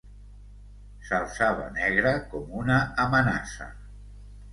[1.09, 3.69] ...s'alçava negre com una amenaça